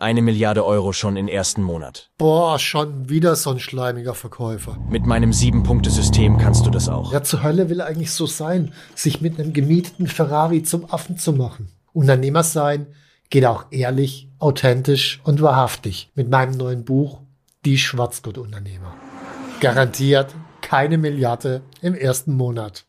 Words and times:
Eine 0.00 0.22
Milliarde 0.22 0.64
Euro 0.64 0.92
schon 0.92 1.16
im 1.16 1.26
ersten 1.26 1.60
Monat. 1.60 2.12
Boah, 2.18 2.60
schon 2.60 3.08
wieder 3.08 3.34
so 3.34 3.50
ein 3.50 3.58
schleimiger 3.58 4.14
Verkäufer. 4.14 4.78
Mit 4.88 5.06
meinem 5.06 5.32
Sieben-Punkte-System 5.32 6.38
kannst 6.38 6.64
du 6.64 6.70
das 6.70 6.88
auch. 6.88 7.12
Ja, 7.12 7.24
zur 7.24 7.42
Hölle 7.42 7.68
will 7.68 7.80
eigentlich 7.80 8.12
so 8.12 8.24
sein, 8.24 8.72
sich 8.94 9.20
mit 9.20 9.40
einem 9.40 9.52
gemieteten 9.52 10.06
Ferrari 10.06 10.62
zum 10.62 10.88
Affen 10.88 11.18
zu 11.18 11.32
machen. 11.32 11.72
Unternehmer 11.92 12.44
sein 12.44 12.86
geht 13.28 13.44
auch 13.44 13.64
ehrlich, 13.72 14.28
authentisch 14.38 15.20
und 15.24 15.42
wahrhaftig 15.42 16.12
mit 16.14 16.30
meinem 16.30 16.56
neuen 16.56 16.84
Buch 16.84 17.18
Die 17.64 17.76
Schwarzgurt-Unternehmer. 17.76 18.94
Garantiert 19.58 20.32
keine 20.60 20.96
Milliarde 20.96 21.62
im 21.82 21.94
ersten 21.94 22.34
Monat. 22.34 22.84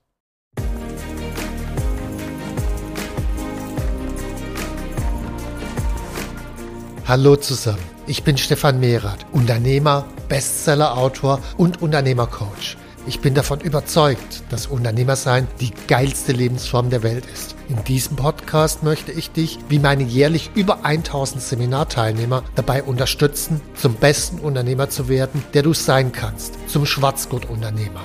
Hallo 7.09 7.35
zusammen, 7.35 7.81
ich 8.05 8.21
bin 8.23 8.37
Stefan 8.37 8.79
Mehrath, 8.79 9.25
Unternehmer, 9.31 10.05
Bestseller-Autor 10.27 11.39
und 11.57 11.81
Unternehmercoach. 11.81 12.77
Ich 13.07 13.19
bin 13.19 13.33
davon 13.33 13.61
überzeugt, 13.61 14.43
dass 14.51 14.67
Unternehmersein 14.67 15.47
die 15.59 15.71
geilste 15.87 16.33
Lebensform 16.33 16.91
der 16.91 17.01
Welt 17.01 17.25
ist. 17.25 17.55
In 17.67 17.83
diesem 17.83 18.15
Podcast 18.15 18.83
möchte 18.83 19.11
ich 19.11 19.31
dich, 19.31 19.57
wie 19.69 19.79
meine 19.79 20.03
jährlich 20.03 20.51
über 20.53 20.85
1000 20.85 21.41
Seminarteilnehmer, 21.41 22.43
dabei 22.53 22.83
unterstützen, 22.83 23.59
zum 23.73 23.95
besten 23.95 24.37
Unternehmer 24.37 24.91
zu 24.91 25.09
werden, 25.09 25.43
der 25.55 25.63
du 25.63 25.73
sein 25.73 26.11
kannst, 26.11 26.59
zum 26.69 26.85
Schwarzgurt-Unternehmer. 26.85 28.03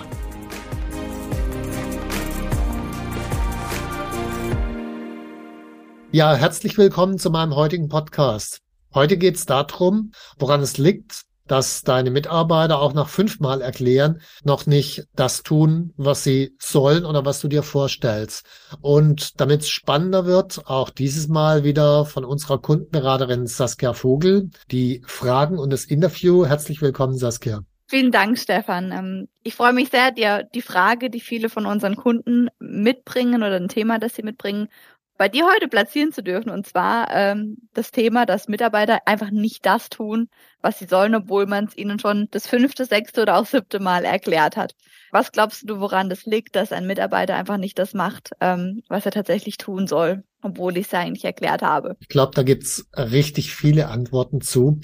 Ja, 6.11 6.35
herzlich 6.35 6.79
willkommen 6.79 7.19
zu 7.19 7.29
meinem 7.29 7.55
heutigen 7.55 7.91
Podcast. 7.91 8.64
Heute 8.95 9.17
geht 9.17 9.35
es 9.35 9.45
darum, 9.45 10.13
woran 10.39 10.61
es 10.61 10.79
liegt, 10.79 11.23
dass 11.49 11.83
deine 11.83 12.13
Mitarbeiter 12.13 12.81
auch 12.81 12.95
nach 12.95 13.09
fünfmal 13.09 13.61
erklären, 13.61 14.21
noch 14.45 14.67
nicht 14.67 15.09
das 15.17 15.43
tun, 15.43 15.93
was 15.97 16.23
sie 16.23 16.55
sollen 16.61 17.05
oder 17.05 17.25
was 17.25 17.41
du 17.41 17.49
dir 17.49 17.65
vorstellst. 17.65 18.47
Und 18.81 19.41
damit 19.41 19.63
es 19.63 19.69
spannender 19.69 20.27
wird, 20.27 20.67
auch 20.67 20.91
dieses 20.91 21.27
Mal 21.27 21.65
wieder 21.65 22.07
von 22.07 22.25
unserer 22.25 22.59
Kundenberaterin 22.59 23.49
Saskia 23.49 23.95
Vogel, 23.95 24.51
die 24.71 25.03
Fragen 25.07 25.59
und 25.59 25.71
das 25.71 25.85
Interview. 25.85 26.47
Herzlich 26.47 26.81
willkommen, 26.81 27.19
Saskia. 27.19 27.63
Vielen 27.87 28.13
Dank, 28.13 28.39
Stefan. 28.39 28.93
Ähm, 28.93 29.29
ich 29.43 29.55
freue 29.55 29.75
mich 29.75 29.91
sehr, 29.91 30.11
dir 30.11 30.49
die 30.55 30.63
Frage, 30.63 31.11
die 31.11 31.21
viele 31.21 31.51
von 31.51 31.67
unseren 31.67 31.97
Kunden 31.97 32.49
mitbringen 32.59 33.43
oder 33.43 33.57
ein 33.57 33.69
Thema, 33.69 33.99
das 33.99 34.15
sie 34.15 34.23
mitbringen, 34.23 34.69
bei 35.17 35.29
dir 35.29 35.47
heute 35.47 35.69
platzieren 35.69 36.13
zu 36.13 36.23
dürfen. 36.23 36.51
Und 36.51 36.67
zwar 36.67 37.11
ähm, 37.11 37.57
das 37.73 37.91
Thema, 37.91 38.27
dass 38.27 38.49
Mitarbeiter 38.49 39.07
einfach 39.07 39.31
nicht 39.31 39.65
das 39.67 39.89
tun, 39.89 40.29
was 40.61 40.79
sie 40.79 40.87
sollen, 40.87 41.15
obwohl 41.15 41.47
man 41.47 41.67
es 41.67 41.77
ihnen 41.77 41.99
schon 41.99 42.29
das 42.31 42.47
fünfte, 42.47 42.85
sechste 42.85 43.23
oder 43.23 43.37
auch 43.37 43.47
siebte 43.47 43.81
Mal 43.81 44.05
erklärt 44.05 44.57
hat. 44.57 44.75
Was 45.13 45.31
glaubst 45.31 45.69
du, 45.69 45.79
woran 45.79 46.09
das 46.09 46.25
liegt, 46.25 46.57
dass 46.57 46.73
ein 46.73 46.87
Mitarbeiter 46.87 47.37
einfach 47.37 47.57
nicht 47.57 47.79
das 47.79 47.95
macht, 47.95 48.31
ähm, 48.41 48.83
was 48.89 49.07
er 49.07 49.13
tatsächlich 49.13 49.59
tun 49.59 49.87
soll, 49.87 50.25
obwohl 50.43 50.77
ich 50.77 50.87
es 50.87 50.95
eigentlich 50.95 51.25
erklärt 51.25 51.63
habe? 51.63 51.97
Ich 52.01 52.09
glaube, 52.09 52.33
da 52.35 52.43
gibt's 52.43 52.89
richtig 52.97 53.55
viele 53.55 53.89
Antworten 53.89 54.41
zu. 54.41 54.81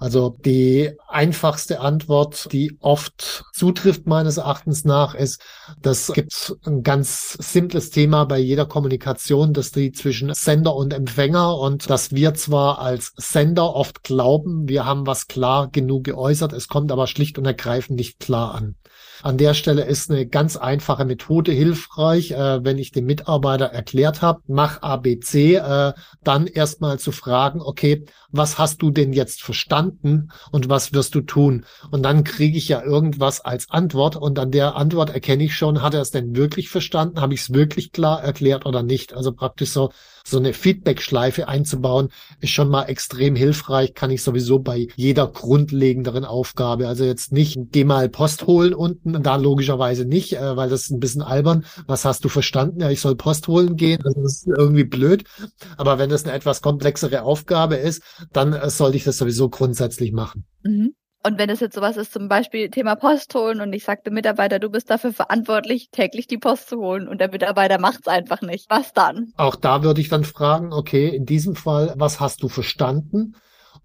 Also 0.00 0.34
die 0.46 0.92
einfachste 1.08 1.80
Antwort, 1.80 2.50
die 2.52 2.78
oft 2.80 3.44
zutrifft 3.52 4.06
meines 4.06 4.38
Erachtens 4.38 4.86
nach, 4.86 5.14
ist, 5.14 5.42
das 5.82 6.10
gibt 6.14 6.56
ein 6.64 6.82
ganz 6.82 7.34
simples 7.38 7.90
Thema 7.90 8.24
bei 8.24 8.38
jeder 8.38 8.64
Kommunikation, 8.64 9.52
dass 9.52 9.72
die 9.72 9.92
zwischen 9.92 10.32
Sender 10.32 10.74
und 10.74 10.94
Empfänger 10.94 11.58
und 11.58 11.90
dass 11.90 12.12
wir 12.12 12.32
zwar 12.32 12.78
als 12.78 13.12
Sender 13.18 13.74
oft 13.74 14.02
glauben, 14.02 14.66
wir 14.70 14.86
haben 14.86 15.06
was 15.06 15.28
klar 15.28 15.68
genug 15.70 16.04
geäußert, 16.04 16.54
es 16.54 16.68
kommt 16.68 16.92
aber 16.92 17.06
schlicht 17.06 17.36
und 17.36 17.44
ergreifend 17.44 17.98
nicht 17.98 18.20
klar 18.20 18.54
an. 18.54 18.76
An 19.22 19.36
der 19.36 19.54
Stelle 19.54 19.84
ist 19.84 20.10
eine 20.10 20.26
ganz 20.26 20.56
einfache 20.56 21.04
Methode 21.04 21.52
hilfreich, 21.52 22.32
äh, 22.32 22.64
wenn 22.64 22.78
ich 22.78 22.92
dem 22.92 23.06
Mitarbeiter 23.06 23.66
erklärt 23.66 24.22
habe, 24.22 24.40
mach 24.46 24.82
ABC, 24.82 25.56
äh, 25.56 25.92
dann 26.24 26.46
erstmal 26.46 26.98
zu 26.98 27.12
fragen, 27.12 27.60
okay, 27.60 28.04
was 28.30 28.58
hast 28.58 28.80
du 28.82 28.90
denn 28.90 29.12
jetzt 29.12 29.42
verstanden 29.42 30.30
und 30.52 30.68
was 30.68 30.92
wirst 30.92 31.14
du 31.14 31.20
tun? 31.20 31.64
Und 31.90 32.02
dann 32.02 32.24
kriege 32.24 32.56
ich 32.56 32.68
ja 32.68 32.82
irgendwas 32.82 33.40
als 33.40 33.70
Antwort 33.70 34.16
und 34.16 34.38
an 34.38 34.50
der 34.50 34.76
Antwort 34.76 35.10
erkenne 35.10 35.44
ich 35.44 35.54
schon, 35.54 35.82
hat 35.82 35.94
er 35.94 36.00
es 36.00 36.10
denn 36.10 36.36
wirklich 36.36 36.68
verstanden? 36.68 37.20
Habe 37.20 37.34
ich 37.34 37.42
es 37.42 37.52
wirklich 37.52 37.92
klar 37.92 38.22
erklärt 38.22 38.66
oder 38.66 38.82
nicht? 38.82 39.12
Also 39.12 39.32
praktisch 39.32 39.70
so 39.70 39.90
so 40.24 40.38
eine 40.38 40.52
Feedback-Schleife 40.52 41.48
einzubauen, 41.48 42.10
ist 42.40 42.50
schon 42.50 42.68
mal 42.68 42.84
extrem 42.84 43.34
hilfreich, 43.36 43.94
kann 43.94 44.10
ich 44.10 44.22
sowieso 44.22 44.58
bei 44.58 44.88
jeder 44.96 45.26
grundlegenderen 45.26 46.24
Aufgabe. 46.24 46.88
Also 46.88 47.04
jetzt 47.04 47.32
nicht, 47.32 47.58
geh 47.72 47.84
mal 47.84 48.08
Post 48.08 48.46
holen 48.46 48.74
unten, 48.74 49.09
da 49.12 49.36
logischerweise 49.36 50.04
nicht, 50.04 50.34
äh, 50.34 50.56
weil 50.56 50.68
das 50.68 50.82
ist 50.82 50.90
ein 50.90 51.00
bisschen 51.00 51.22
albern. 51.22 51.64
Was 51.86 52.04
hast 52.04 52.24
du 52.24 52.28
verstanden? 52.28 52.80
Ja, 52.80 52.90
ich 52.90 53.00
soll 53.00 53.16
Post 53.16 53.48
holen 53.48 53.76
gehen. 53.76 54.00
Also 54.04 54.22
das 54.22 54.38
ist 54.38 54.46
irgendwie 54.46 54.84
blöd. 54.84 55.24
Aber 55.76 55.98
wenn 55.98 56.10
das 56.10 56.24
eine 56.24 56.32
etwas 56.32 56.62
komplexere 56.62 57.22
Aufgabe 57.22 57.76
ist, 57.76 58.02
dann 58.32 58.52
äh, 58.52 58.70
sollte 58.70 58.96
ich 58.96 59.04
das 59.04 59.18
sowieso 59.18 59.48
grundsätzlich 59.48 60.12
machen. 60.12 60.44
Mhm. 60.62 60.94
Und 61.22 61.38
wenn 61.38 61.50
es 61.50 61.60
jetzt 61.60 61.74
sowas 61.74 61.98
ist, 61.98 62.14
zum 62.14 62.28
Beispiel 62.28 62.70
Thema 62.70 62.94
Post 62.94 63.34
holen 63.34 63.60
und 63.60 63.74
ich 63.74 63.84
sage 63.84 64.00
dem 64.06 64.14
Mitarbeiter, 64.14 64.58
du 64.58 64.70
bist 64.70 64.88
dafür 64.88 65.12
verantwortlich, 65.12 65.90
täglich 65.90 66.26
die 66.26 66.38
Post 66.38 66.70
zu 66.70 66.78
holen 66.78 67.08
und 67.08 67.20
der 67.20 67.30
Mitarbeiter 67.30 67.78
macht 67.78 68.00
es 68.00 68.08
einfach 68.08 68.40
nicht. 68.40 68.70
Was 68.70 68.94
dann? 68.94 69.32
Auch 69.36 69.56
da 69.56 69.82
würde 69.82 70.00
ich 70.00 70.08
dann 70.08 70.24
fragen, 70.24 70.72
okay, 70.72 71.08
in 71.08 71.26
diesem 71.26 71.56
Fall, 71.56 71.92
was 71.96 72.20
hast 72.20 72.42
du 72.42 72.48
verstanden? 72.48 73.34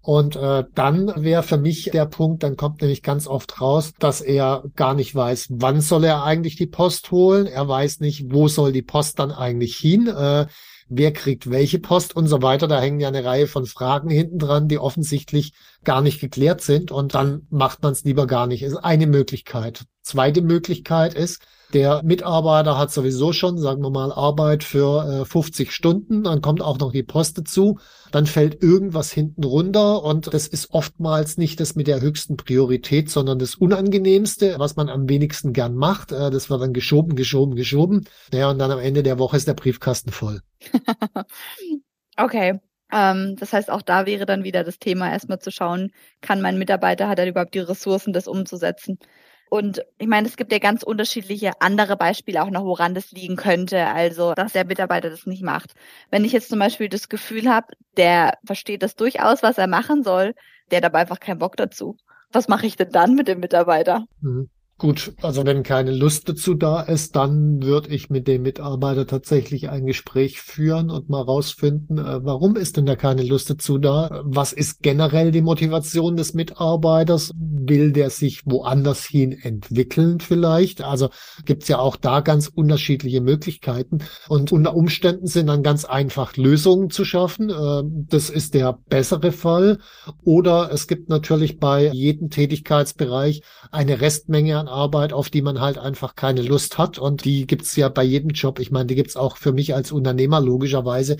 Und 0.06 0.36
äh, 0.36 0.62
dann 0.76 1.12
wäre 1.16 1.42
für 1.42 1.56
mich 1.56 1.90
der 1.92 2.06
Punkt, 2.06 2.44
dann 2.44 2.56
kommt 2.56 2.80
nämlich 2.80 3.02
ganz 3.02 3.26
oft 3.26 3.60
raus, 3.60 3.92
dass 3.98 4.20
er 4.20 4.62
gar 4.76 4.94
nicht 4.94 5.16
weiß, 5.16 5.48
wann 5.50 5.80
soll 5.80 6.04
er 6.04 6.22
eigentlich 6.22 6.54
die 6.54 6.68
Post 6.68 7.10
holen. 7.10 7.46
Er 7.48 7.66
weiß 7.66 7.98
nicht, 7.98 8.32
wo 8.32 8.46
soll 8.46 8.70
die 8.70 8.82
Post 8.82 9.18
dann 9.18 9.32
eigentlich 9.32 9.74
hin. 9.74 10.06
Äh, 10.06 10.46
wer 10.88 11.12
kriegt 11.12 11.50
welche 11.50 11.80
Post 11.80 12.14
und 12.14 12.28
so 12.28 12.40
weiter. 12.40 12.68
Da 12.68 12.80
hängen 12.80 13.00
ja 13.00 13.08
eine 13.08 13.24
Reihe 13.24 13.48
von 13.48 13.66
Fragen 13.66 14.08
hinten 14.08 14.38
dran, 14.38 14.68
die 14.68 14.78
offensichtlich 14.78 15.54
gar 15.82 16.02
nicht 16.02 16.20
geklärt 16.20 16.60
sind 16.60 16.92
und 16.92 17.16
dann 17.16 17.48
macht 17.50 17.82
man 17.82 17.90
es 17.90 18.04
lieber 18.04 18.28
gar 18.28 18.46
nicht. 18.46 18.62
Ist 18.62 18.76
eine 18.76 19.08
Möglichkeit. 19.08 19.86
Zweite 20.02 20.40
Möglichkeit 20.40 21.14
ist, 21.14 21.42
der 21.76 22.02
Mitarbeiter 22.02 22.78
hat 22.78 22.90
sowieso 22.90 23.34
schon, 23.34 23.58
sagen 23.58 23.82
wir 23.82 23.90
mal, 23.90 24.10
Arbeit 24.10 24.64
für 24.64 25.20
äh, 25.20 25.24
50 25.26 25.70
Stunden, 25.70 26.24
dann 26.24 26.40
kommt 26.40 26.62
auch 26.62 26.78
noch 26.78 26.90
die 26.90 27.02
Post 27.02 27.36
dazu, 27.36 27.78
dann 28.10 28.24
fällt 28.24 28.62
irgendwas 28.62 29.12
hinten 29.12 29.44
runter 29.44 30.02
und 30.02 30.32
das 30.32 30.46
ist 30.46 30.70
oftmals 30.72 31.36
nicht 31.36 31.60
das 31.60 31.74
mit 31.76 31.86
der 31.86 32.00
höchsten 32.00 32.38
Priorität, 32.38 33.10
sondern 33.10 33.38
das 33.38 33.56
Unangenehmste, 33.56 34.54
was 34.56 34.76
man 34.76 34.88
am 34.88 35.06
wenigsten 35.06 35.52
gern 35.52 35.74
macht. 35.74 36.12
Äh, 36.12 36.30
das 36.30 36.48
wird 36.48 36.62
dann 36.62 36.72
geschoben, 36.72 37.14
geschoben, 37.14 37.56
geschoben. 37.56 38.06
Naja, 38.32 38.48
und 38.48 38.58
dann 38.58 38.70
am 38.70 38.78
Ende 38.78 39.02
der 39.02 39.18
Woche 39.18 39.36
ist 39.36 39.46
der 39.46 39.52
Briefkasten 39.52 40.12
voll. 40.12 40.40
okay. 42.16 42.58
Ähm, 42.90 43.36
das 43.38 43.52
heißt, 43.52 43.70
auch 43.70 43.82
da 43.82 44.06
wäre 44.06 44.24
dann 44.24 44.44
wieder 44.44 44.64
das 44.64 44.78
Thema, 44.78 45.10
erstmal 45.10 45.40
zu 45.40 45.50
schauen, 45.50 45.92
kann 46.22 46.40
mein 46.40 46.56
Mitarbeiter, 46.56 47.08
hat 47.08 47.18
er 47.18 47.26
überhaupt 47.26 47.52
die 47.52 47.58
Ressourcen, 47.58 48.14
das 48.14 48.28
umzusetzen? 48.28 48.98
Und 49.48 49.84
ich 49.98 50.08
meine, 50.08 50.26
es 50.26 50.36
gibt 50.36 50.52
ja 50.52 50.58
ganz 50.58 50.82
unterschiedliche 50.82 51.60
andere 51.60 51.96
Beispiele 51.96 52.42
auch 52.42 52.50
noch, 52.50 52.64
woran 52.64 52.94
das 52.94 53.12
liegen 53.12 53.36
könnte. 53.36 53.86
Also, 53.86 54.34
dass 54.34 54.52
der 54.52 54.64
Mitarbeiter 54.64 55.10
das 55.10 55.26
nicht 55.26 55.42
macht. 55.42 55.74
Wenn 56.10 56.24
ich 56.24 56.32
jetzt 56.32 56.48
zum 56.48 56.58
Beispiel 56.58 56.88
das 56.88 57.08
Gefühl 57.08 57.48
habe, 57.48 57.68
der 57.96 58.38
versteht 58.44 58.82
das 58.82 58.96
durchaus, 58.96 59.42
was 59.42 59.58
er 59.58 59.68
machen 59.68 60.02
soll, 60.02 60.34
der 60.70 60.78
hat 60.78 60.84
aber 60.84 60.98
einfach 60.98 61.20
keinen 61.20 61.38
Bock 61.38 61.56
dazu. 61.56 61.96
Was 62.32 62.48
mache 62.48 62.66
ich 62.66 62.76
denn 62.76 62.90
dann 62.90 63.14
mit 63.14 63.28
dem 63.28 63.40
Mitarbeiter? 63.40 64.06
Mhm. 64.20 64.50
Gut, 64.78 65.14
also 65.22 65.46
wenn 65.46 65.62
keine 65.62 65.90
Lust 65.90 66.28
dazu 66.28 66.52
da 66.52 66.82
ist, 66.82 67.16
dann 67.16 67.62
würde 67.62 67.88
ich 67.88 68.10
mit 68.10 68.28
dem 68.28 68.42
Mitarbeiter 68.42 69.06
tatsächlich 69.06 69.70
ein 69.70 69.86
Gespräch 69.86 70.42
führen 70.42 70.90
und 70.90 71.08
mal 71.08 71.22
rausfinden, 71.22 71.96
äh, 71.96 72.22
warum 72.22 72.56
ist 72.56 72.76
denn 72.76 72.84
da 72.84 72.94
keine 72.94 73.22
Lust 73.22 73.48
dazu 73.48 73.78
da? 73.78 74.20
Was 74.26 74.52
ist 74.52 74.82
generell 74.82 75.30
die 75.30 75.40
Motivation 75.40 76.18
des 76.18 76.34
Mitarbeiters? 76.34 77.32
Will 77.38 77.90
der 77.92 78.10
sich 78.10 78.42
woanders 78.44 79.06
hin 79.06 79.32
entwickeln 79.32 80.20
vielleicht? 80.20 80.82
Also 80.82 81.08
gibt's 81.46 81.68
ja 81.68 81.78
auch 81.78 81.96
da 81.96 82.20
ganz 82.20 82.46
unterschiedliche 82.46 83.22
Möglichkeiten. 83.22 84.00
Und 84.28 84.52
unter 84.52 84.76
Umständen 84.76 85.26
sind 85.26 85.46
dann 85.46 85.62
ganz 85.62 85.86
einfach 85.86 86.36
Lösungen 86.36 86.90
zu 86.90 87.06
schaffen. 87.06 87.48
Äh, 87.48 87.82
das 88.10 88.28
ist 88.28 88.52
der 88.52 88.78
bessere 88.90 89.32
Fall. 89.32 89.78
Oder 90.22 90.70
es 90.70 90.86
gibt 90.86 91.08
natürlich 91.08 91.58
bei 91.58 91.90
jedem 91.94 92.28
Tätigkeitsbereich 92.28 93.40
eine 93.70 94.02
Restmenge 94.02 94.65
an 94.66 94.72
Arbeit, 94.72 95.12
auf 95.12 95.30
die 95.30 95.42
man 95.42 95.60
halt 95.60 95.78
einfach 95.78 96.14
keine 96.14 96.42
Lust 96.42 96.78
hat. 96.78 96.98
Und 96.98 97.24
die 97.24 97.46
gibt's 97.46 97.76
ja 97.76 97.88
bei 97.88 98.02
jedem 98.02 98.30
Job. 98.30 98.58
Ich 98.58 98.70
meine, 98.70 98.86
die 98.86 98.94
gibt's 98.94 99.16
auch 99.16 99.36
für 99.36 99.52
mich 99.52 99.74
als 99.74 99.92
Unternehmer 99.92 100.40
logischerweise. 100.40 101.16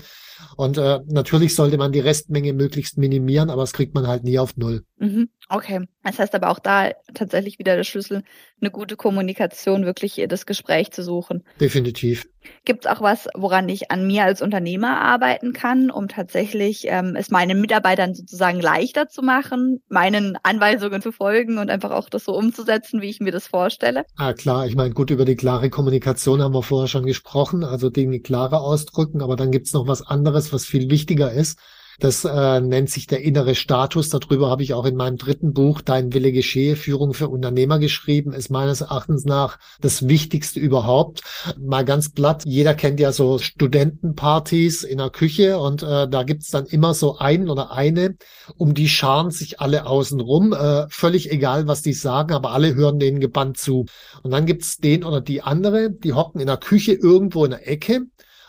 Und 0.55 0.77
äh, 0.77 0.99
natürlich 1.07 1.55
sollte 1.55 1.77
man 1.77 1.91
die 1.91 1.99
Restmenge 1.99 2.53
möglichst 2.53 2.97
minimieren, 2.97 3.49
aber 3.49 3.61
das 3.61 3.73
kriegt 3.73 3.93
man 3.93 4.07
halt 4.07 4.23
nie 4.23 4.39
auf 4.39 4.57
Null. 4.57 4.83
Mhm. 4.97 5.29
Okay. 5.49 5.87
Das 6.03 6.19
heißt 6.19 6.35
aber 6.35 6.49
auch 6.49 6.59
da 6.59 6.91
tatsächlich 7.13 7.59
wieder 7.59 7.75
der 7.75 7.83
Schlüssel, 7.83 8.23
eine 8.61 8.71
gute 8.71 8.95
Kommunikation, 8.95 9.85
wirklich 9.85 10.23
das 10.27 10.45
Gespräch 10.45 10.91
zu 10.91 11.03
suchen. 11.03 11.43
Definitiv. 11.59 12.25
Gibt 12.65 12.85
es 12.85 12.91
auch 12.91 13.01
was, 13.01 13.27
woran 13.35 13.67
ich 13.69 13.91
an 13.91 14.07
mir 14.07 14.23
als 14.23 14.41
Unternehmer 14.41 15.01
arbeiten 15.01 15.53
kann, 15.53 15.89
um 15.89 16.07
tatsächlich 16.07 16.85
ähm, 16.87 17.15
es 17.17 17.29
meinen 17.29 17.59
Mitarbeitern 17.59 18.13
sozusagen 18.13 18.61
leichter 18.61 19.09
zu 19.09 19.21
machen, 19.21 19.81
meinen 19.89 20.37
Anweisungen 20.43 21.01
zu 21.01 21.11
folgen 21.11 21.57
und 21.57 21.69
einfach 21.69 21.91
auch 21.91 22.09
das 22.09 22.25
so 22.25 22.33
umzusetzen, 22.33 23.01
wie 23.01 23.09
ich 23.09 23.19
mir 23.19 23.31
das 23.31 23.47
vorstelle? 23.47 24.05
Ah, 24.15 24.33
klar. 24.33 24.65
Ich 24.65 24.75
meine, 24.75 24.93
gut, 24.93 25.09
über 25.11 25.25
die 25.25 25.35
klare 25.35 25.69
Kommunikation 25.69 26.41
haben 26.41 26.53
wir 26.53 26.63
vorher 26.63 26.87
schon 26.87 27.05
gesprochen, 27.05 27.63
also 27.63 27.89
Dinge 27.89 28.19
klarer 28.19 28.61
ausdrücken, 28.61 29.21
aber 29.21 29.35
dann 29.35 29.51
gibt's 29.51 29.73
noch 29.73 29.87
was 29.87 30.01
anderes, 30.01 30.26
was 30.33 30.65
viel 30.65 30.89
wichtiger 30.89 31.31
ist. 31.31 31.57
Das 31.99 32.25
äh, 32.25 32.61
nennt 32.61 32.91
sich 32.91 33.07
der 33.07 33.23
innere 33.23 33.55
Status. 33.55 34.09
Darüber 34.09 34.51
habe 34.51 34.61
ich 34.61 34.75
auch 34.75 34.85
in 34.85 34.95
meinem 34.95 35.17
dritten 35.17 35.53
Buch 35.53 35.81
Dein 35.81 36.13
Wille 36.13 36.31
geschehe, 36.31 36.75
Führung 36.75 37.15
für 37.15 37.27
Unternehmer 37.27 37.79
geschrieben, 37.79 38.33
ist 38.33 38.51
meines 38.51 38.81
Erachtens 38.81 39.25
nach 39.25 39.57
das 39.81 40.07
Wichtigste 40.07 40.59
überhaupt. 40.59 41.21
Mal 41.57 41.85
ganz 41.85 42.11
platt, 42.11 42.43
jeder 42.45 42.75
kennt 42.75 42.99
ja 42.99 43.11
so 43.11 43.39
Studentenpartys 43.39 44.83
in 44.83 44.99
der 44.99 45.09
Küche 45.09 45.57
und 45.57 45.81
äh, 45.81 46.07
da 46.07 46.21
gibt's 46.21 46.51
dann 46.51 46.67
immer 46.67 46.93
so 46.93 47.17
einen 47.17 47.49
oder 47.49 47.71
eine, 47.71 48.15
um 48.57 48.75
die 48.75 48.89
scharen 48.89 49.31
sich 49.31 49.59
alle 49.59 49.87
außen 49.87 50.19
rum, 50.19 50.53
äh, 50.53 50.87
völlig 50.89 51.31
egal, 51.31 51.65
was 51.65 51.81
die 51.81 51.93
sagen, 51.93 52.35
aber 52.35 52.51
alle 52.51 52.75
hören 52.75 52.99
denen 52.99 53.19
gebannt 53.19 53.57
zu. 53.57 53.87
Und 54.21 54.29
dann 54.29 54.45
gibt's 54.45 54.77
den 54.77 55.03
oder 55.03 55.19
die 55.19 55.41
andere, 55.41 55.89
die 55.89 56.13
hocken 56.13 56.41
in 56.41 56.47
der 56.47 56.57
Küche 56.57 56.93
irgendwo 56.93 57.43
in 57.45 57.51
der 57.51 57.67
Ecke 57.67 58.03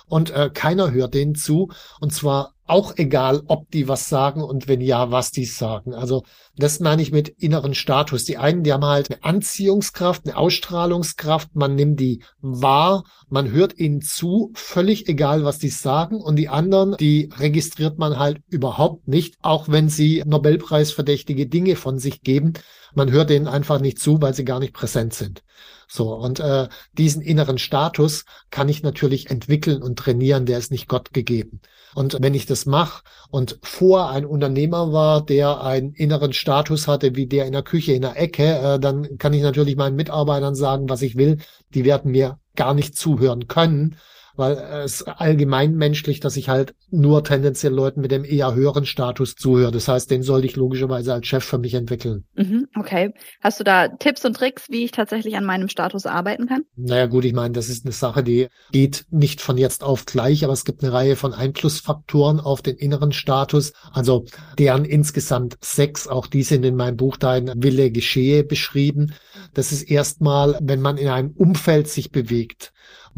und 0.09 0.31
äh, 0.31 0.51
keiner 0.53 0.91
hört 0.93 1.15
denen 1.15 1.35
zu. 1.35 1.71
Und 2.01 2.13
zwar 2.13 2.55
auch 2.69 2.97
egal, 2.97 3.43
ob 3.47 3.71
die 3.71 3.89
was 3.89 4.09
sagen 4.09 4.43
und 4.43 4.69
wenn 4.69 4.81
ja, 4.81 5.11
was 5.11 5.31
die 5.31 5.47
sagen. 5.47 5.95
Also 5.95 6.25
das 6.57 6.81
meine 6.81 7.01
ich 7.01 7.13
mit 7.13 7.29
inneren 7.29 7.75
Status. 7.75 8.25
Die 8.25 8.37
einen, 8.37 8.63
die 8.63 8.73
haben 8.73 8.85
halt 8.85 9.11
eine 9.11 9.25
Anziehungskraft, 9.25 10.27
eine 10.27 10.37
Ausstrahlungskraft, 10.37 11.57
man 11.57 11.75
nimmt 11.75 11.99
die 11.99 12.23
wahr, 12.41 13.05
man 13.31 13.51
hört 13.51 13.79
ihnen 13.79 14.03
zu, 14.03 14.53
völlig 14.55 15.09
egal, 15.09 15.45
was 15.45 15.59
die 15.59 15.71
sagen. 15.71 16.21
Und 16.21 16.37
die 16.37 16.51
anderen, 16.51 16.97
die 16.99 17.31
registriert 17.39 17.99
man 17.99 18.19
halt 18.19 18.43
überhaupt 18.49 19.09
nicht, 19.09 19.37
auch 19.41 19.69
wenn 19.69 19.89
sie 19.89 20.23
Nobelpreisverdächtige 20.27 21.47
Dinge 21.47 21.75
von 21.75 21.99
sich 21.99 22.23
geben. 22.23 22.53
Man 22.95 23.11
hört 23.11 23.31
denen 23.31 23.49
einfach 23.49 23.81
nicht 23.81 23.99
zu, 23.99 24.21
weil 24.21 24.35
sie 24.35 24.45
gar 24.45 24.61
nicht 24.61 24.75
präsent 24.75 25.15
sind. 25.15 25.43
So, 25.89 26.15
und 26.15 26.39
äh, 26.39 26.69
diesen 26.93 27.23
inneren 27.23 27.57
Status 27.57 28.27
kann 28.51 28.69
ich 28.69 28.83
natürlich 28.83 29.31
entwickeln 29.31 29.83
und 29.83 29.99
trainieren, 29.99 30.45
der 30.45 30.59
ist 30.59 30.71
nicht 30.71 30.87
Gott 30.87 31.15
gegeben. 31.15 31.61
Und 31.95 32.19
wenn 32.21 32.35
ich 32.35 32.45
das 32.45 32.67
mache 32.67 33.03
und 33.31 33.59
vor 33.63 34.11
ein 34.11 34.27
Unternehmer 34.27 34.93
war, 34.93 35.25
der 35.25 35.63
einen 35.63 35.95
inneren 35.95 36.35
Status 36.35 36.87
hatte, 36.87 37.17
wie 37.17 37.27
der 37.27 37.47
in 37.47 37.53
der 37.53 37.63
Küche, 37.63 37.93
in 37.93 38.03
der 38.03 38.21
Ecke, 38.21 38.45
äh, 38.45 38.79
dann 38.79 39.17
kann 39.17 39.33
ich 39.33 39.43
natürlich 39.43 39.77
meinen 39.77 39.97
Mitarbeitern 39.97 40.55
sagen, 40.55 40.91
was 40.91 41.01
ich 41.01 41.17
will. 41.17 41.39
Die 41.73 41.87
werden 41.87 42.13
mir 42.13 42.39
gar 42.55 42.75
nicht 42.75 42.97
zuhören 42.97 43.49
können, 43.49 43.97
weil 44.39 44.57
es 44.85 45.03
allgemein 45.03 45.75
menschlich, 45.75 46.21
dass 46.21 46.37
ich 46.37 46.49
halt 46.49 46.75
nur 46.91 47.25
tendenziell 47.25 47.73
Leuten 47.73 48.01
mit 48.01 48.13
dem 48.13 48.25
eher 48.25 48.55
höheren 48.55 48.87
Status 48.87 49.35
zuhöre. 49.35 49.73
Das 49.73 49.89
heißt, 49.89 50.11
den 50.11 50.23
sollte 50.23 50.47
ich 50.47 50.57
logischerweise 50.57 51.13
als 51.13 51.27
Chef 51.27 51.45
für 51.45 51.59
mich 51.59 51.75
entwickeln. 51.75 52.25
Mhm, 52.35 52.67
okay. 52.77 53.13
Hast 53.43 53.59
du 53.61 53.65
da 53.65 53.89
Tipps 53.89 54.25
und 54.25 54.37
Tricks, 54.37 54.67
wie 54.71 54.85
ich 54.85 54.93
tatsächlich 54.93 55.37
an 55.37 55.45
meinem 55.45 55.69
Status 55.69 56.07
arbeiten 56.07 56.47
kann? 56.47 56.63
Naja 56.77 57.07
gut, 57.07 57.25
ich 57.25 57.33
meine, 57.33 57.53
das 57.53 57.69
ist 57.69 57.85
eine 57.85 57.93
Sache, 57.93 58.23
die 58.23 58.49
geht 58.71 59.07
nicht 59.11 59.41
von 59.41 59.59
jetzt 59.59 59.83
auf 59.83 60.07
gleich, 60.07 60.45
aber 60.45 60.53
es 60.53 60.65
gibt 60.65 60.83
eine 60.83 60.93
Reihe 60.93 61.17
von 61.17 61.35
Einflussfaktoren 61.35 62.41
auf 62.41 62.63
den 62.63 62.77
inneren 62.77 63.13
Status, 63.13 63.73
also 63.93 64.25
deren 64.59 64.85
insgesamt 64.85 65.57
sechs, 65.61 66.07
auch 66.07 66.29
die 66.29 66.45
sind 66.45 66.65
in 66.65 66.77
meinem 66.77 66.97
Buch 66.97 67.17
Dein 67.17 67.51
Wille 67.57 67.91
geschehe 67.91 68.45
beschrieben. 68.45 69.15
Das 69.55 69.73
ist 69.73 69.83
erstmal, 69.83 70.57
wenn 70.61 70.81
man 70.81 70.97
in 70.97 71.09
einem 71.09 71.33
Umfeld 71.33 71.89
sich 71.89 72.13
bewegt, 72.13 72.73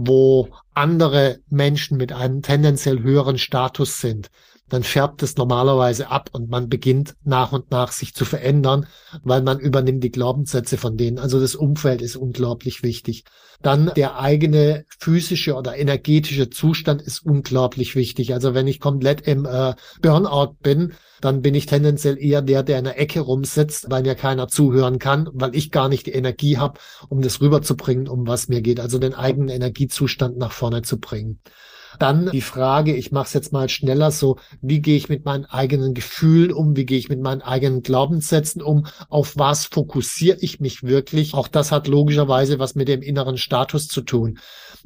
wo 0.06 0.48
andere 0.74 1.40
Menschen 1.48 1.96
mit 1.96 2.12
einem 2.12 2.42
tendenziell 2.42 3.00
höheren 3.00 3.38
Status 3.38 4.00
sind, 4.00 4.30
dann 4.70 4.84
färbt 4.84 5.22
es 5.22 5.36
normalerweise 5.36 6.08
ab 6.08 6.30
und 6.32 6.48
man 6.48 6.68
beginnt 6.68 7.16
nach 7.24 7.52
und 7.52 7.70
nach 7.70 7.92
sich 7.92 8.14
zu 8.14 8.24
verändern, 8.24 8.86
weil 9.24 9.42
man 9.42 9.58
übernimmt 9.58 10.02
die 10.02 10.12
Glaubenssätze 10.12 10.78
von 10.78 10.96
denen. 10.96 11.18
Also 11.18 11.40
das 11.40 11.56
Umfeld 11.56 12.00
ist 12.00 12.16
unglaublich 12.16 12.82
wichtig. 12.82 13.24
Dann 13.62 13.90
der 13.96 14.18
eigene 14.18 14.84
physische 14.98 15.54
oder 15.54 15.76
energetische 15.76 16.50
Zustand 16.50 17.02
ist 17.02 17.26
unglaublich 17.26 17.96
wichtig. 17.96 18.32
Also 18.32 18.54
wenn 18.54 18.68
ich 18.68 18.80
komplett 18.80 19.22
im 19.22 19.44
äh, 19.44 19.74
Burnout 20.00 20.54
bin, 20.62 20.94
dann 21.20 21.42
bin 21.42 21.54
ich 21.54 21.66
tendenziell 21.66 22.18
eher 22.18 22.42
der, 22.42 22.62
der 22.62 22.78
in 22.78 22.84
der 22.84 22.98
Ecke 22.98 23.20
rumsitzt, 23.20 23.90
weil 23.90 24.02
mir 24.02 24.14
keiner 24.14 24.48
zuhören 24.48 24.98
kann, 24.98 25.28
weil 25.32 25.54
ich 25.54 25.70
gar 25.70 25.88
nicht 25.88 26.06
die 26.06 26.12
Energie 26.12 26.58
habe, 26.58 26.78
um 27.08 27.22
das 27.22 27.40
rüberzubringen, 27.40 28.08
um 28.08 28.26
was 28.26 28.48
mir 28.48 28.62
geht. 28.62 28.80
Also 28.80 28.98
den 28.98 29.14
eigenen 29.14 29.48
Energiezustand 29.48 30.38
nach 30.38 30.52
vorne 30.52 30.82
zu 30.82 30.98
bringen. 30.98 31.40
Dann 31.98 32.30
die 32.30 32.40
Frage, 32.40 32.94
ich 32.94 33.12
mache 33.12 33.26
es 33.26 33.32
jetzt 33.32 33.52
mal 33.52 33.68
schneller 33.68 34.10
so, 34.10 34.38
wie 34.62 34.80
gehe 34.80 34.96
ich 34.96 35.08
mit 35.08 35.24
meinen 35.24 35.44
eigenen 35.44 35.92
Gefühlen 35.92 36.52
um, 36.52 36.76
wie 36.76 36.86
gehe 36.86 36.98
ich 36.98 37.08
mit 37.08 37.20
meinen 37.20 37.42
eigenen 37.42 37.82
Glaubenssätzen 37.82 38.62
um, 38.62 38.86
auf 39.08 39.36
was 39.36 39.66
fokussiere 39.66 40.38
ich 40.40 40.60
mich 40.60 40.82
wirklich. 40.82 41.34
Auch 41.34 41.48
das 41.48 41.72
hat 41.72 41.88
logischerweise 41.88 42.58
was 42.58 42.74
mit 42.74 42.88
dem 42.88 43.02
inneren 43.02 43.36
Status 43.36 43.88
zu 43.88 44.02
tun. 44.02 44.38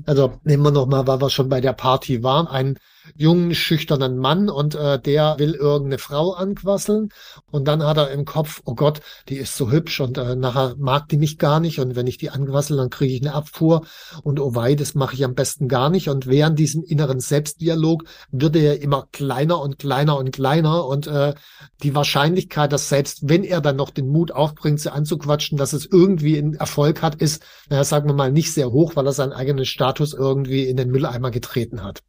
Also 0.07 0.41
nehmen 0.45 0.65
wir 0.65 0.71
nochmal, 0.71 1.07
weil 1.07 1.21
wir 1.21 1.31
schon 1.31 1.49
bei 1.49 1.61
der 1.61 1.75
Party 1.75 2.23
waren, 2.23 2.47
ein 2.47 2.79
jungen, 3.17 3.55
schüchternen 3.55 4.19
Mann 4.19 4.49
und 4.49 4.75
äh, 4.75 4.99
der 4.99 5.37
will 5.39 5.55
irgendeine 5.55 5.99
Frau 5.99 6.33
anquasseln. 6.33 7.11
Und 7.51 7.69
dann 7.69 7.83
hat 7.83 7.97
er 7.97 8.11
im 8.11 8.25
Kopf, 8.25 8.63
oh 8.65 8.75
Gott, 8.75 9.01
die 9.29 9.37
ist 9.37 9.57
so 9.57 9.71
hübsch 9.71 10.01
und 10.01 10.19
äh, 10.19 10.37
nachher 10.37 10.75
mag 10.79 11.09
die 11.09 11.17
mich 11.17 11.39
gar 11.39 11.61
nicht. 11.61 11.81
Und 11.81 11.97
wenn 11.97 12.07
ich 12.07 12.19
die 12.19 12.31
anquassel, 12.31 12.77
dann 12.77 12.91
kriege 12.91 13.15
ich 13.15 13.21
eine 13.21 13.35
Abfuhr. 13.35 13.87
Und 14.23 14.41
oh 14.41 14.55
wei, 14.55 14.75
das 14.75 14.95
mache 14.95 15.15
ich 15.15 15.25
am 15.25 15.35
besten 15.35 15.69
gar 15.69 15.91
nicht. 15.91 16.09
Und 16.09 16.27
während 16.27 16.59
diesem 16.59 16.83
inneren 16.83 17.21
Selbstdialog 17.21 18.05
wird 18.31 18.57
er 18.57 18.81
immer 18.81 19.09
kleiner 19.13 19.61
und 19.61 19.79
kleiner 19.79 20.17
und 20.17 20.33
kleiner. 20.33 20.87
Und 20.87 21.07
äh, 21.07 21.35
die 21.83 21.95
Wahrscheinlichkeit, 21.95 22.73
dass 22.73 22.89
selbst 22.89 23.29
wenn 23.29 23.45
er 23.45 23.61
dann 23.61 23.77
noch 23.77 23.91
den 23.91 24.09
Mut 24.09 24.33
aufbringt, 24.33 24.81
sie 24.81 24.93
anzuquatschen, 24.93 25.59
dass 25.59 25.73
es 25.73 25.87
irgendwie 25.87 26.39
einen 26.39 26.55
Erfolg 26.55 27.03
hat, 27.03 27.17
ist, 27.17 27.43
naja, 27.69 27.85
sagen 27.85 28.09
wir 28.09 28.15
mal, 28.15 28.33
nicht 28.33 28.53
sehr 28.53 28.73
hoch, 28.73 28.97
weil 28.97 29.07
er 29.07 29.13
seinen 29.13 29.33
eigenen 29.33 29.65
Status 29.65 30.13
irgendwie 30.13 30.65
in 30.65 30.77
den 30.77 30.91
Mülleimer 30.91 31.31
getreten 31.31 31.83
hat. 31.83 32.03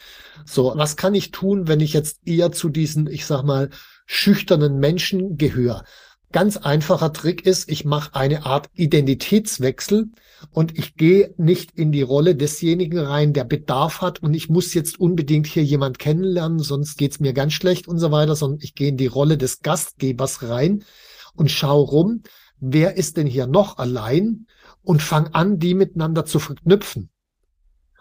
So, 0.46 0.74
was 0.86 0.98
kann 0.98 1.16
ich 1.16 1.32
tun, 1.32 1.68
wenn 1.68 1.80
ich 1.80 1.94
jetzt 1.94 2.20
eher 2.28 2.52
zu 2.52 2.70
diesen, 2.70 3.08
ich 3.08 3.26
sag 3.26 3.42
mal, 3.42 3.72
schüchternen 4.06 4.78
Menschen 4.78 5.36
gehöre? 5.36 5.84
Ganz 6.32 6.58
einfacher 6.58 7.12
Trick 7.12 7.44
ist, 7.44 7.72
ich 7.72 7.86
mache 7.86 8.14
eine 8.14 8.46
Art 8.46 8.70
Identitätswechsel 8.76 10.12
und 10.52 10.78
ich 10.78 10.96
gehe 10.96 11.34
nicht 11.38 11.72
in 11.72 11.92
die 11.92 12.04
Rolle 12.04 12.36
desjenigen 12.36 13.00
rein, 13.00 13.34
der 13.34 13.46
Bedarf 13.46 14.02
hat 14.02 14.22
und 14.22 14.36
ich 14.36 14.48
muss 14.48 14.76
jetzt 14.76 15.00
unbedingt 15.00 15.48
hier 15.48 15.64
jemand 15.64 15.98
kennenlernen, 15.98 16.60
sonst 16.60 17.00
geht's 17.00 17.20
mir 17.20 17.34
ganz 17.34 17.54
schlecht 17.54 17.88
und 17.88 17.98
so 17.98 18.12
weiter, 18.12 18.36
sondern 18.36 18.60
ich 18.62 18.76
gehe 18.76 18.90
in 18.90 18.98
die 18.98 19.08
Rolle 19.08 19.40
des 19.40 19.62
Gastgebers 19.62 20.44
rein 20.44 20.84
und 21.34 21.50
schaue 21.50 21.84
rum, 21.84 22.22
wer 22.60 22.96
ist 22.96 23.18
denn 23.18 23.26
hier 23.26 23.48
noch 23.48 23.80
allein 23.80 24.46
und 24.84 25.02
fang 25.02 25.30
an, 25.30 25.58
die 25.58 25.74
miteinander 25.74 26.26
zu 26.26 26.38
verknüpfen. 26.38 27.10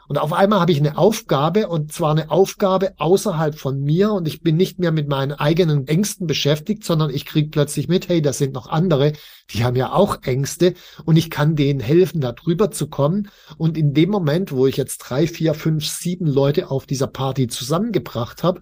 Und 0.08 0.18
auf 0.18 0.32
einmal 0.32 0.60
habe 0.60 0.72
ich 0.72 0.78
eine 0.78 0.98
Aufgabe 0.98 1.68
und 1.68 1.92
zwar 1.92 2.10
eine 2.10 2.30
Aufgabe 2.30 2.94
außerhalb 2.98 3.58
von 3.58 3.80
mir 3.80 4.12
und 4.12 4.28
ich 4.28 4.42
bin 4.42 4.56
nicht 4.56 4.78
mehr 4.78 4.92
mit 4.92 5.08
meinen 5.08 5.32
eigenen 5.32 5.86
Ängsten 5.86 6.26
beschäftigt, 6.26 6.84
sondern 6.84 7.10
ich 7.10 7.24
kriege 7.24 7.48
plötzlich 7.50 7.88
mit, 7.88 8.08
hey, 8.08 8.20
das 8.20 8.38
sind 8.38 8.54
noch 8.54 8.66
andere, 8.66 9.12
die 9.50 9.64
haben 9.64 9.76
ja 9.76 9.92
auch 9.92 10.22
Ängste 10.22 10.74
und 11.04 11.16
ich 11.16 11.30
kann 11.30 11.56
denen 11.56 11.80
helfen, 11.80 12.20
da 12.20 12.32
drüber 12.32 12.70
zu 12.70 12.88
kommen. 12.88 13.28
Und 13.56 13.78
in 13.78 13.94
dem 13.94 14.10
Moment, 14.10 14.52
wo 14.52 14.66
ich 14.66 14.76
jetzt 14.76 14.98
drei, 14.98 15.26
vier, 15.26 15.54
fünf, 15.54 15.86
sieben 15.86 16.26
Leute 16.26 16.70
auf 16.70 16.86
dieser 16.86 17.06
Party 17.06 17.48
zusammengebracht 17.48 18.42
habe, 18.42 18.60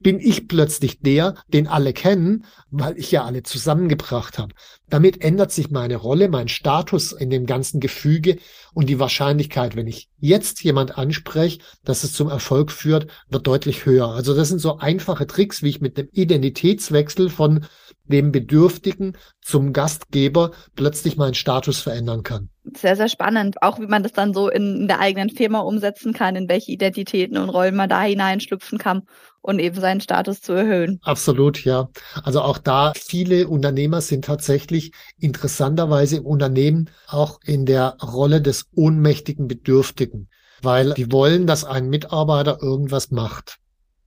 bin 0.00 0.18
ich 0.18 0.48
plötzlich 0.48 1.00
der, 1.00 1.34
den 1.48 1.66
alle 1.66 1.92
kennen, 1.92 2.46
weil 2.70 2.98
ich 2.98 3.12
ja 3.12 3.24
alle 3.24 3.42
zusammengebracht 3.42 4.38
habe. 4.38 4.54
Damit 4.88 5.22
ändert 5.22 5.52
sich 5.52 5.70
meine 5.70 5.96
Rolle, 5.96 6.28
mein 6.28 6.48
Status 6.48 7.12
in 7.12 7.28
dem 7.30 7.46
ganzen 7.46 7.80
Gefüge 7.80 8.38
und 8.72 8.88
die 8.88 8.98
Wahrscheinlichkeit, 8.98 9.76
wenn 9.76 9.86
ich 9.86 10.08
jetzt 10.18 10.62
jemand 10.64 10.96
anspreche, 10.96 11.60
dass 11.84 12.02
es 12.02 12.14
zum 12.14 12.28
Erfolg 12.28 12.72
führt, 12.72 13.08
wird 13.28 13.46
deutlich 13.46 13.84
höher. 13.84 14.08
Also 14.08 14.34
das 14.34 14.48
sind 14.48 14.60
so 14.60 14.78
einfache 14.78 15.26
Tricks, 15.26 15.62
wie 15.62 15.68
ich 15.68 15.80
mit 15.82 15.98
einem 15.98 16.08
Identitätswechsel 16.12 17.28
von 17.28 17.66
dem 18.10 18.32
Bedürftigen 18.32 19.16
zum 19.40 19.72
Gastgeber 19.72 20.50
plötzlich 20.76 21.16
meinen 21.16 21.34
Status 21.34 21.80
verändern 21.80 22.22
kann. 22.22 22.50
Sehr, 22.76 22.94
sehr 22.94 23.08
spannend. 23.08 23.62
Auch 23.62 23.80
wie 23.80 23.86
man 23.86 24.02
das 24.02 24.12
dann 24.12 24.34
so 24.34 24.48
in, 24.48 24.86
der 24.86 25.00
eigenen 25.00 25.30
Firma 25.30 25.60
umsetzen 25.60 26.12
kann, 26.12 26.36
in 26.36 26.48
welche 26.48 26.72
Identitäten 26.72 27.38
und 27.38 27.48
Rollen 27.48 27.74
man 27.74 27.88
da 27.88 28.02
hineinschlüpfen 28.02 28.78
kann 28.78 29.02
und 29.42 29.58
eben 29.58 29.80
seinen 29.80 30.00
Status 30.00 30.40
zu 30.40 30.52
erhöhen. 30.52 31.00
Absolut, 31.02 31.64
ja. 31.64 31.88
Also 32.22 32.42
auch 32.42 32.58
da 32.58 32.92
viele 32.94 33.48
Unternehmer 33.48 34.00
sind 34.00 34.24
tatsächlich 34.24 34.92
interessanterweise 35.18 36.18
im 36.18 36.26
Unternehmen 36.26 36.90
auch 37.08 37.40
in 37.44 37.66
der 37.66 37.96
Rolle 38.02 38.42
des 38.42 38.66
ohnmächtigen 38.74 39.48
Bedürftigen, 39.48 40.28
weil 40.62 40.92
die 40.94 41.10
wollen, 41.10 41.46
dass 41.46 41.64
ein 41.64 41.88
Mitarbeiter 41.88 42.58
irgendwas 42.62 43.10
macht. 43.10 43.56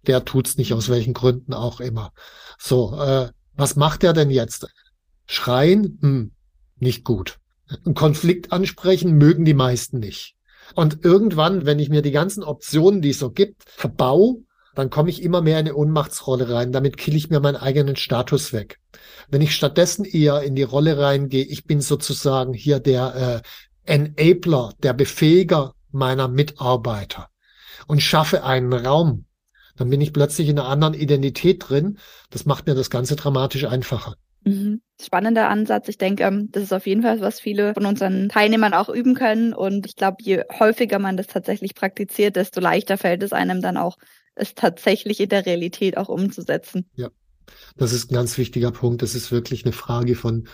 Der 0.06 0.26
tut's 0.26 0.58
nicht 0.58 0.74
aus 0.74 0.90
welchen 0.90 1.14
Gründen 1.14 1.54
auch 1.54 1.80
immer. 1.80 2.12
So, 2.60 2.96
äh, 3.00 3.30
was 3.56 3.76
macht 3.76 4.04
er 4.04 4.14
denn 4.14 4.30
jetzt? 4.30 4.68
Schreien? 5.26 5.98
Hm, 6.02 6.32
nicht 6.78 7.04
gut. 7.04 7.40
Einen 7.86 7.96
Konflikt 7.96 8.52
ansprechen 8.52 9.18
mögen 9.18 9.46
die 9.46 9.54
meisten 9.54 10.00
nicht. 10.00 10.36
Und 10.76 11.04
irgendwann, 11.04 11.66
wenn 11.66 11.80
ich 11.80 11.90
mir 11.90 12.02
die 12.02 12.12
ganzen 12.12 12.44
Optionen, 12.44 13.02
die 13.02 13.10
es 13.10 13.20
so 13.20 13.32
gibt, 13.32 13.64
verbau, 13.66 14.42
dann 14.76 14.90
komme 14.90 15.10
ich 15.10 15.22
immer 15.22 15.42
mehr 15.42 15.60
in 15.60 15.68
eine 15.68 15.76
Ohnmachtsrolle 15.76 16.50
rein. 16.50 16.72
Damit 16.72 16.98
kill 16.98 17.16
ich 17.16 17.30
mir 17.30 17.40
meinen 17.40 17.58
eigenen 17.58 17.96
Status 17.96 18.54
weg. 18.54 18.80
Wenn 19.30 19.42
ich 19.42 19.56
stattdessen 19.56 20.06
eher 20.06 20.42
in 20.42 20.56
die 20.56 20.64
Rolle 20.64 20.98
reingehe, 20.98 21.46
ich 21.46 21.66
bin 21.66 21.82
sozusagen 21.82 22.54
hier 22.54 22.80
der 22.80 23.44
äh, 23.86 23.94
Enabler, 23.94 24.74
der 24.82 24.94
Befähiger 24.94 25.76
meiner 25.92 26.28
Mitarbeiter 26.28 27.30
und 27.88 28.02
schaffe 28.02 28.44
einen 28.44 28.74
Raum, 28.74 29.26
dann 29.76 29.90
bin 29.90 30.02
ich 30.02 30.14
plötzlich 30.14 30.50
in 30.50 30.60
einer 30.60 30.70
anderen 30.70 30.94
Identität 30.94 31.68
drin. 31.68 31.98
Das 32.30 32.46
macht 32.46 32.68
mir 32.68 32.76
das 32.76 32.90
Ganze 32.90 33.16
dramatisch 33.16 33.66
einfacher. 33.66 34.16
Mhm. 34.46 34.82
Spannender 35.02 35.50
Ansatz. 35.50 35.88
Ich 35.88 35.98
denke, 35.98 36.24
ähm, 36.24 36.50
das 36.52 36.64
ist 36.64 36.74
auf 36.74 36.86
jeden 36.86 37.02
Fall, 37.02 37.20
was 37.22 37.40
viele 37.40 37.74
von 37.74 37.86
unseren 37.86 38.30
Teilnehmern 38.30 38.74
auch 38.74 38.90
üben 38.90 39.16
können. 39.16 39.54
Und 39.54 39.86
ich 39.86 39.96
glaube, 39.96 40.18
je 40.22 40.44
häufiger 40.60 41.00
man 41.00 41.18
das 41.18 41.28
tatsächlich 41.28 41.76
praktiziert, 41.76 42.36
desto 42.36 42.60
leichter 42.60 42.98
fällt 42.98 43.24
es 43.24 43.34
einem 43.34 43.62
dann 43.62 43.78
auch, 43.78 43.98
es 44.36 44.56
tatsächlich 44.56 45.20
in 45.20 45.30
der 45.30 45.46
Realität 45.46 45.98
auch 45.98 46.10
umzusetzen. 46.10 46.90
Ja, 46.96 47.10
das 47.78 47.94
ist 47.94 48.12
ein 48.12 48.16
ganz 48.16 48.38
wichtiger 48.38 48.72
Punkt. 48.72 49.02
Das 49.02 49.16
ist 49.16 49.32
wirklich 49.32 49.66
eine 49.66 49.74
Frage 49.74 50.16
von 50.16 50.48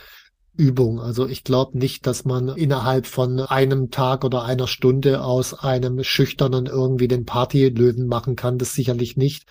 Übung. 0.56 1.00
Also 1.00 1.28
ich 1.28 1.44
glaube 1.44 1.78
nicht, 1.78 2.06
dass 2.06 2.26
man 2.26 2.50
innerhalb 2.50 3.08
von 3.08 3.40
einem 3.40 3.92
Tag 3.92 4.24
oder 4.24 4.44
einer 4.44 4.68
Stunde 4.68 5.24
aus 5.24 5.54
einem 5.54 6.04
Schüchternen 6.04 6.66
irgendwie 6.66 7.08
den 7.08 7.26
Partylöwen 7.26 8.08
machen 8.08 8.36
kann. 8.36 8.58
Das 8.58 8.74
sicherlich 8.74 9.18
nicht. 9.18 9.46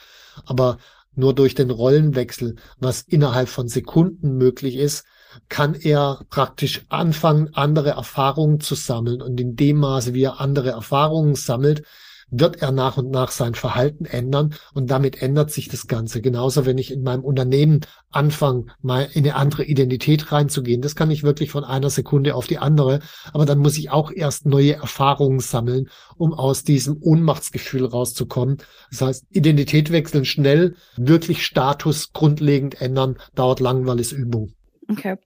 Aber 0.44 0.78
nur 1.14 1.34
durch 1.34 1.54
den 1.54 1.70
Rollenwechsel, 1.70 2.56
was 2.78 3.02
innerhalb 3.02 3.48
von 3.48 3.68
Sekunden 3.68 4.36
möglich 4.36 4.76
ist, 4.76 5.04
kann 5.48 5.74
er 5.74 6.20
praktisch 6.30 6.84
anfangen, 6.88 7.50
andere 7.54 7.90
Erfahrungen 7.90 8.60
zu 8.60 8.74
sammeln. 8.74 9.22
Und 9.22 9.40
in 9.40 9.56
dem 9.56 9.78
Maße, 9.78 10.14
wie 10.14 10.22
er 10.22 10.40
andere 10.40 10.70
Erfahrungen 10.70 11.34
sammelt, 11.34 11.84
wird 12.30 12.62
er 12.62 12.72
nach 12.72 12.96
und 12.96 13.10
nach 13.10 13.30
sein 13.30 13.54
Verhalten 13.54 14.04
ändern 14.04 14.54
und 14.74 14.90
damit 14.90 15.22
ändert 15.22 15.50
sich 15.50 15.68
das 15.68 15.86
Ganze. 15.86 16.20
Genauso, 16.20 16.66
wenn 16.66 16.78
ich 16.78 16.90
in 16.92 17.02
meinem 17.02 17.24
Unternehmen 17.24 17.80
anfange, 18.10 18.66
mal 18.80 19.08
in 19.12 19.24
eine 19.24 19.36
andere 19.36 19.64
Identität 19.64 20.32
reinzugehen. 20.32 20.82
Das 20.82 20.96
kann 20.96 21.10
ich 21.10 21.22
wirklich 21.22 21.50
von 21.50 21.64
einer 21.64 21.90
Sekunde 21.90 22.34
auf 22.34 22.46
die 22.46 22.58
andere, 22.58 23.00
aber 23.32 23.46
dann 23.46 23.58
muss 23.58 23.78
ich 23.78 23.90
auch 23.90 24.10
erst 24.10 24.46
neue 24.46 24.74
Erfahrungen 24.74 25.40
sammeln, 25.40 25.88
um 26.16 26.32
aus 26.32 26.64
diesem 26.64 26.98
Ohnmachtsgefühl 27.00 27.84
rauszukommen. 27.84 28.58
Das 28.90 29.02
heißt, 29.02 29.26
Identität 29.30 29.90
wechseln 29.90 30.24
schnell, 30.24 30.76
wirklich 30.96 31.44
Status 31.44 32.12
grundlegend 32.12 32.80
ändern, 32.80 33.18
dauert 33.34 33.60
lang, 33.60 33.86
weil 33.86 34.00
es 34.00 34.12
Übung. 34.12 34.52
Okay. 34.90 35.16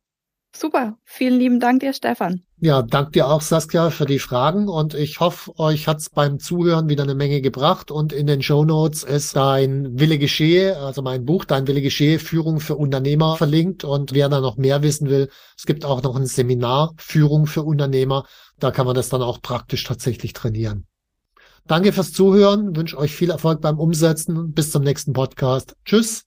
Super. 0.54 0.98
Vielen 1.04 1.38
lieben 1.38 1.60
Dank 1.60 1.80
dir, 1.80 1.92
Stefan. 1.92 2.42
Ja, 2.58 2.82
dank 2.82 3.12
dir 3.12 3.26
auch, 3.26 3.40
Saskia, 3.40 3.90
für 3.90 4.04
die 4.04 4.18
Fragen 4.20 4.68
und 4.68 4.94
ich 4.94 5.18
hoffe, 5.18 5.58
euch 5.58 5.88
hat's 5.88 6.10
beim 6.10 6.38
Zuhören 6.38 6.88
wieder 6.88 7.02
eine 7.02 7.16
Menge 7.16 7.40
gebracht 7.40 7.90
und 7.90 8.12
in 8.12 8.26
den 8.28 8.42
Show 8.42 8.64
Notes 8.64 9.02
ist 9.02 9.34
dein 9.34 9.98
Wille 9.98 10.18
geschehe, 10.18 10.76
also 10.76 11.02
mein 11.02 11.24
Buch, 11.24 11.44
dein 11.44 11.66
Wille 11.66 11.82
geschehe, 11.82 12.20
Führung 12.20 12.60
für 12.60 12.76
Unternehmer 12.76 13.36
verlinkt 13.36 13.82
und 13.82 14.12
wer 14.12 14.28
da 14.28 14.40
noch 14.40 14.58
mehr 14.58 14.82
wissen 14.82 15.08
will, 15.08 15.28
es 15.56 15.66
gibt 15.66 15.84
auch 15.84 16.02
noch 16.02 16.14
ein 16.14 16.26
Seminar 16.26 16.92
Führung 16.98 17.46
für 17.46 17.62
Unternehmer, 17.62 18.26
da 18.60 18.70
kann 18.70 18.86
man 18.86 18.94
das 18.94 19.08
dann 19.08 19.22
auch 19.22 19.42
praktisch 19.42 19.82
tatsächlich 19.82 20.32
trainieren. 20.32 20.86
Danke 21.66 21.92
fürs 21.92 22.12
Zuhören, 22.12 22.76
wünsche 22.76 22.98
euch 22.98 23.14
viel 23.14 23.30
Erfolg 23.30 23.60
beim 23.60 23.80
Umsetzen, 23.80 24.52
bis 24.52 24.70
zum 24.70 24.84
nächsten 24.84 25.12
Podcast. 25.12 25.74
Tschüss. 25.84 26.26